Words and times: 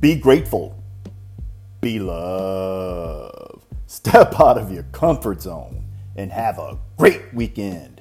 Be 0.00 0.14
grateful. 0.14 0.82
Be 1.80 1.98
love. 1.98 3.62
Step 3.86 4.38
out 4.38 4.58
of 4.58 4.70
your 4.70 4.82
comfort 4.92 5.40
zone 5.40 5.84
and 6.16 6.30
have 6.32 6.58
a 6.58 6.78
great 6.98 7.32
weekend. 7.32 7.95